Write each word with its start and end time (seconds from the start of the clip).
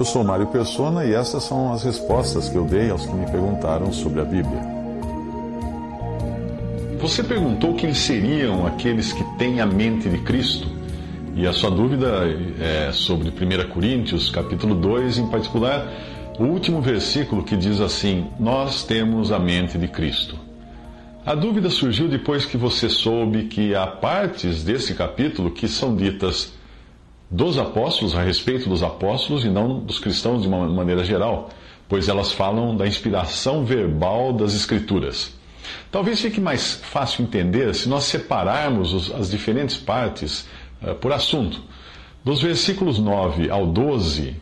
Eu 0.00 0.04
sou 0.06 0.24
Mário 0.24 0.46
Persona 0.46 1.04
e 1.04 1.12
essas 1.12 1.42
são 1.42 1.74
as 1.74 1.84
respostas 1.84 2.48
que 2.48 2.56
eu 2.56 2.64
dei 2.64 2.88
aos 2.88 3.04
que 3.04 3.12
me 3.12 3.30
perguntaram 3.30 3.92
sobre 3.92 4.22
a 4.22 4.24
Bíblia. 4.24 4.62
Você 6.98 7.22
perguntou 7.22 7.74
quem 7.74 7.92
seriam 7.92 8.66
aqueles 8.66 9.12
que 9.12 9.22
têm 9.36 9.60
a 9.60 9.66
mente 9.66 10.08
de 10.08 10.16
Cristo? 10.22 10.66
E 11.34 11.46
a 11.46 11.52
sua 11.52 11.70
dúvida 11.70 12.24
é 12.58 12.90
sobre 12.92 13.28
1 13.28 13.68
Coríntios, 13.68 14.30
capítulo 14.30 14.74
2, 14.74 15.18
em 15.18 15.26
particular, 15.26 15.86
o 16.38 16.44
último 16.44 16.80
versículo 16.80 17.42
que 17.42 17.54
diz 17.54 17.78
assim: 17.78 18.26
Nós 18.38 18.82
temos 18.82 19.30
a 19.30 19.38
mente 19.38 19.76
de 19.76 19.86
Cristo. 19.86 20.38
A 21.26 21.34
dúvida 21.34 21.68
surgiu 21.68 22.08
depois 22.08 22.46
que 22.46 22.56
você 22.56 22.88
soube 22.88 23.48
que 23.48 23.74
há 23.74 23.86
partes 23.86 24.64
desse 24.64 24.94
capítulo 24.94 25.50
que 25.50 25.68
são 25.68 25.94
ditas 25.94 26.58
dos 27.30 27.58
apóstolos, 27.58 28.14
a 28.16 28.22
respeito 28.22 28.68
dos 28.68 28.82
apóstolos 28.82 29.44
e 29.44 29.48
não 29.48 29.78
dos 29.78 30.00
cristãos 30.00 30.42
de 30.42 30.48
uma 30.48 30.66
maneira 30.68 31.04
geral, 31.04 31.48
pois 31.88 32.08
elas 32.08 32.32
falam 32.32 32.76
da 32.76 32.86
inspiração 32.86 33.64
verbal 33.64 34.32
das 34.32 34.54
Escrituras. 34.54 35.32
Talvez 35.90 36.20
fique 36.20 36.40
mais 36.40 36.74
fácil 36.74 37.22
entender 37.22 37.74
se 37.74 37.88
nós 37.88 38.04
separarmos 38.04 39.12
as 39.12 39.30
diferentes 39.30 39.76
partes 39.76 40.48
uh, 40.82 40.94
por 40.96 41.12
assunto. 41.12 41.62
Dos 42.24 42.42
versículos 42.42 42.98
9 42.98 43.48
ao 43.50 43.66
12, 43.66 44.36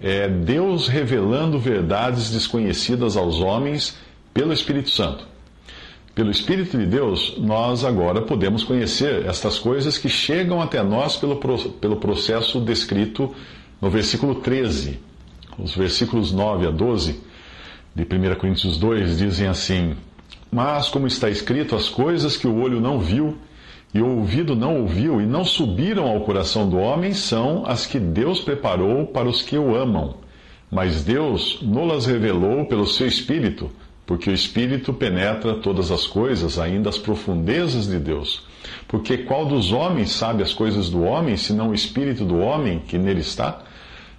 é 0.00 0.28
Deus 0.28 0.86
revelando 0.86 1.58
verdades 1.58 2.30
desconhecidas 2.30 3.16
aos 3.16 3.40
homens 3.40 3.96
pelo 4.32 4.52
Espírito 4.52 4.90
Santo. 4.90 5.26
Pelo 6.18 6.32
Espírito 6.32 6.76
de 6.76 6.84
Deus, 6.84 7.36
nós 7.38 7.84
agora 7.84 8.20
podemos 8.20 8.64
conhecer 8.64 9.24
estas 9.24 9.56
coisas 9.56 9.96
que 9.96 10.08
chegam 10.08 10.60
até 10.60 10.82
nós 10.82 11.16
pelo, 11.16 11.36
pelo 11.36 11.94
processo 11.94 12.60
descrito 12.60 13.32
no 13.80 13.88
versículo 13.88 14.34
13. 14.34 14.98
Os 15.56 15.76
versículos 15.76 16.32
9 16.32 16.66
a 16.66 16.70
12 16.72 17.20
de 17.94 18.02
1 18.02 18.34
Coríntios 18.34 18.76
2 18.78 19.16
dizem 19.16 19.46
assim: 19.46 19.94
Mas, 20.50 20.88
como 20.88 21.06
está 21.06 21.30
escrito, 21.30 21.76
as 21.76 21.88
coisas 21.88 22.36
que 22.36 22.48
o 22.48 22.60
olho 22.62 22.80
não 22.80 22.98
viu, 22.98 23.38
e 23.94 24.02
o 24.02 24.16
ouvido 24.18 24.56
não 24.56 24.80
ouviu, 24.80 25.20
e 25.20 25.24
não 25.24 25.44
subiram 25.44 26.08
ao 26.08 26.22
coração 26.22 26.68
do 26.68 26.78
homem, 26.78 27.14
são 27.14 27.62
as 27.64 27.86
que 27.86 28.00
Deus 28.00 28.40
preparou 28.40 29.06
para 29.06 29.28
os 29.28 29.40
que 29.40 29.56
o 29.56 29.76
amam. 29.76 30.16
Mas 30.68 31.04
Deus 31.04 31.60
nolas 31.62 32.06
revelou 32.06 32.64
pelo 32.64 32.88
seu 32.88 33.06
Espírito 33.06 33.70
porque 34.08 34.30
o 34.30 34.32
Espírito 34.32 34.90
penetra 34.94 35.56
todas 35.56 35.90
as 35.90 36.06
coisas, 36.06 36.58
ainda 36.58 36.88
as 36.88 36.96
profundezas 36.96 37.86
de 37.86 37.98
Deus. 37.98 38.42
Porque 38.88 39.18
qual 39.18 39.44
dos 39.44 39.70
homens 39.70 40.12
sabe 40.12 40.42
as 40.42 40.54
coisas 40.54 40.88
do 40.88 41.02
homem, 41.02 41.36
senão 41.36 41.68
o 41.68 41.74
Espírito 41.74 42.24
do 42.24 42.38
homem 42.38 42.78
que 42.78 42.96
nele 42.96 43.20
está? 43.20 43.62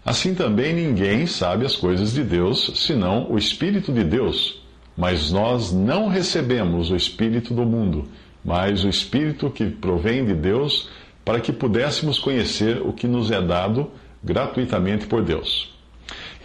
Assim 0.06 0.36
também 0.36 0.76
ninguém 0.76 1.26
sabe 1.26 1.66
as 1.66 1.76
coisas 1.76 2.14
de 2.14 2.24
Deus, 2.24 2.72
senão 2.76 3.32
o 3.32 3.36
Espírito 3.36 3.92
de 3.92 4.04
Deus. 4.04 4.62
Mas 4.96 5.32
nós 5.32 5.74
não 5.74 6.08
recebemos 6.08 6.92
o 6.92 6.96
Espírito 6.96 7.52
do 7.52 7.66
mundo, 7.66 8.08
mas 8.46 8.84
o 8.84 8.90
Espírito 8.90 9.50
que 9.50 9.66
provém 9.66 10.24
de 10.24 10.36
Deus, 10.36 10.88
para 11.26 11.40
que 11.40 11.52
pudéssemos 11.52 12.20
conhecer 12.20 12.80
o 12.80 12.94
que 12.94 13.08
nos 13.08 13.32
é 13.32 13.42
dado 13.42 13.90
gratuitamente 14.24 15.08
por 15.08 15.24
Deus. 15.24 15.76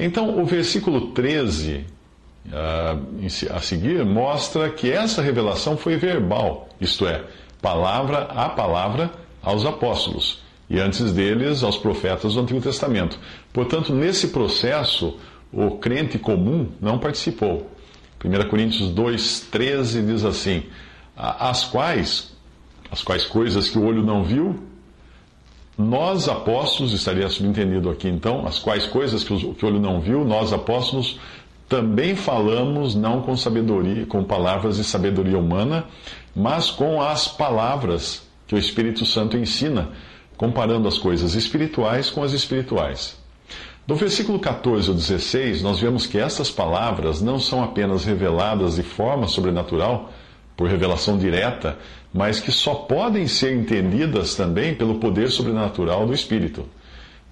Então, 0.01 0.41
o 0.41 0.47
versículo 0.47 1.09
13 1.09 1.93
a 2.53 3.61
seguir 3.61 4.05
mostra 4.05 4.69
que 4.71 4.91
essa 4.91 5.23
revelação 5.23 5.77
foi 5.77 5.97
verbal, 5.97 6.69
isto 6.81 7.07
é, 7.07 7.25
palavra 7.61 8.25
a 8.25 8.49
palavra 8.49 9.11
aos 9.43 9.65
apóstolos 9.65 10.43
e 10.69 10.79
antes 10.79 11.13
deles 11.13 11.63
aos 11.63 11.77
profetas 11.77 12.35
do 12.35 12.41
Antigo 12.41 12.61
Testamento. 12.61 13.19
Portanto, 13.53 13.95
nesse 13.95 14.29
processo, 14.29 15.19
o 15.53 15.73
crente 15.73 16.19
comum 16.19 16.69
não 16.81 16.99
participou. 16.99 17.71
1 18.25 18.49
Coríntios 18.49 18.91
2,13 18.91 20.07
diz 20.07 20.25
assim: 20.25 20.65
As 21.17 21.65
quais, 21.65 22.35
as 22.91 23.03
quais 23.03 23.25
coisas 23.25 23.69
que 23.69 23.79
o 23.79 23.85
olho 23.85 24.03
não 24.03 24.25
viu, 24.25 24.59
nós 25.77 26.29
apóstolos, 26.29 26.93
estaria 26.93 27.29
subentendido 27.29 27.91
aqui 27.91 28.09
então, 28.09 28.47
as 28.47 28.59
quais 28.59 28.87
coisas 28.87 29.25
que 29.25 29.33
o 29.33 29.57
olho 29.67 29.81
não 29.81 30.01
viu, 30.01 30.25
nós 30.25 30.53
apóstolos 30.53 31.19
também 31.69 32.15
falamos 32.15 32.95
não 32.95 33.23
com 33.23 33.37
sabedoria, 33.37 34.07
com 34.07 34.23
palavras 34.23 34.77
de 34.77 34.85
sabedoria 34.85 35.39
humana, 35.39 35.87
mas 36.35 36.71
com 36.71 37.01
as 37.01 37.29
palavras 37.29 38.27
que 38.47 38.55
o 38.55 38.59
Espírito 38.59 39.07
Santo 39.07 39.37
ensina, 39.37 39.91
comparando 40.37 40.87
as 40.87 40.99
coisas 40.99 41.35
espirituais 41.35 42.11
com 42.11 42.23
as 42.23 42.33
espirituais. 42.33 43.17
Do 43.87 43.95
versículo 43.95 44.39
14 44.39 44.89
ao 44.89 44.95
16, 44.95 45.63
nós 45.63 45.79
vemos 45.79 46.07
que 46.07 46.19
estas 46.19 46.51
palavras 46.51 47.21
não 47.21 47.39
são 47.39 47.63
apenas 47.63 48.05
reveladas 48.05 48.77
de 48.77 48.83
forma 48.83 49.29
sobrenatural, 49.29 50.11
por 50.57 50.69
revelação 50.69 51.19
direta, 51.19 51.79
mas 52.13 52.39
que 52.39 52.53
só 52.53 52.75
podem 52.75 53.27
ser 53.27 53.55
entendidas 53.55 54.35
também 54.35 54.75
pelo 54.75 54.97
poder 54.97 55.31
sobrenatural 55.31 56.07
do 56.07 56.15
Espírito. 56.15 56.65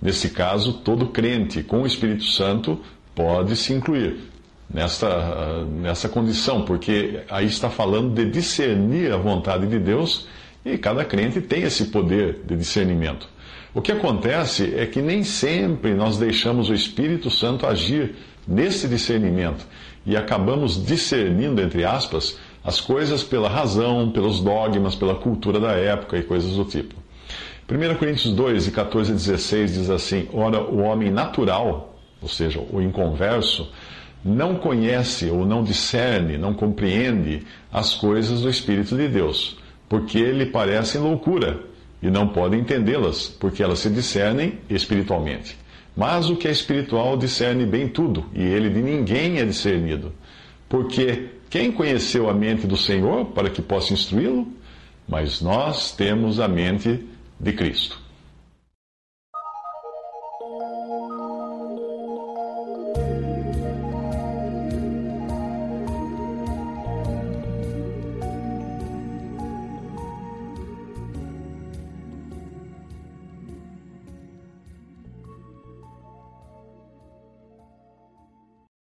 Nesse 0.01 0.31
caso, 0.31 0.73
todo 0.75 1.07
crente 1.07 1.63
com 1.63 1.83
o 1.83 1.87
Espírito 1.87 2.25
Santo 2.25 2.81
pode 3.15 3.57
se 3.57 3.73
incluir 3.73 4.33
nessa, 4.73 5.65
nessa 5.67 6.09
condição, 6.09 6.65
porque 6.65 7.21
aí 7.29 7.47
está 7.47 7.69
falando 7.69 8.15
de 8.15 8.31
discernir 8.31 9.13
a 9.13 9.17
vontade 9.17 9.67
de 9.67 9.79
Deus 9.79 10.27
e 10.65 10.79
cada 10.79 11.05
crente 11.05 11.41
tem 11.41 11.63
esse 11.63 11.87
poder 11.87 12.41
de 12.45 12.57
discernimento. 12.57 13.29
O 13.75 13.81
que 13.81 13.93
acontece 13.93 14.75
é 14.77 14.87
que 14.87 15.01
nem 15.01 15.25
sempre 15.25 15.95
nós 15.95 16.19
deixamos 16.19 16.69
o 16.69 16.75
Espírito 16.75 17.31
Santo 17.31 17.67
agir 17.67 18.15
nesse 18.47 18.87
discernimento 18.87 19.67
e 20.05 20.17
acabamos 20.17 20.85
discernindo, 20.85 21.61
entre 21.61 21.85
aspas, 21.85 22.39
as 22.65 22.81
coisas 22.81 23.23
pela 23.23 23.49
razão, 23.49 24.11
pelos 24.11 24.41
dogmas, 24.41 24.95
pela 24.95 25.15
cultura 25.15 25.59
da 25.59 25.73
época 25.73 26.17
e 26.17 26.23
coisas 26.23 26.53
do 26.53 26.65
tipo. 26.65 26.95
1 27.71 27.95
Coríntios 27.97 28.35
2, 28.35 28.65
de 28.67 28.71
14 28.71 29.13
a 29.13 29.15
16 29.15 29.75
diz 29.75 29.91
assim: 29.91 30.29
Ora, 30.33 30.61
o 30.61 30.83
homem 30.83 31.11
natural 31.11 31.92
ou 32.23 32.29
seja, 32.29 32.61
o 32.71 32.81
inconverso, 32.81 33.71
não 34.25 34.55
conhece 34.55 35.29
ou 35.29 35.45
não 35.45 35.65
discerne, 35.65 36.39
não 36.39 36.55
compreende 36.55 37.43
as 37.73 37.93
coisas 37.95 38.43
do 38.43 38.49
Espírito 38.49 38.97
de 38.97 39.09
Deus, 39.09 39.59
porque 39.89 40.31
lhe 40.31 40.47
parecem 40.47 41.01
loucura 41.01 41.61
e 42.01 42.11
não 42.11 42.29
pode 42.29 42.57
entendê-las, 42.57 43.29
porque 43.29 43.63
elas 43.63 43.81
se 43.81 43.91
discernem 43.91 44.59
espiritualmente. 44.71 45.59
Mas 45.97 46.31
o 46.31 46.37
que 46.37 46.49
é 46.49 46.51
espiritual 46.51 47.17
discerne 47.17 47.67
bem 47.67 47.89
tudo, 47.89 48.25
e 48.35 48.43
ele 48.43 48.71
de 48.71 48.81
ninguém 48.81 49.39
é 49.39 49.45
discernido. 49.45 50.13
Porque 50.69 51.29
quem 51.51 51.71
conheceu 51.71 52.31
a 52.31 52.35
mente 52.35 52.67
do 52.67 52.77
Senhor 52.77 53.27
para 53.27 53.51
que 53.51 53.61
possa 53.61 53.93
instruí-lo? 53.93 54.49
Mas 55.07 55.43
nós 55.43 55.93
temos 55.93 56.41
a 56.41 56.49
mente 56.49 57.07
de 57.39 57.53
Cristo. 57.53 58.02